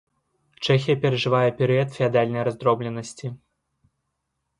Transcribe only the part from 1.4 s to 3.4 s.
перыяд феадальнай раздробленасці.